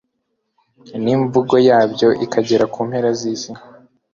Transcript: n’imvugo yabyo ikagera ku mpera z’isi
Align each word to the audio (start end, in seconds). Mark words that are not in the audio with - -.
n’imvugo 1.03 1.55
yabyo 1.67 2.09
ikagera 2.25 2.65
ku 2.73 2.79
mpera 2.87 3.09
z’isi 3.19 3.51